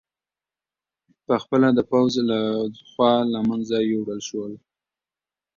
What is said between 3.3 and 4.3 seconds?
له منځه یووړل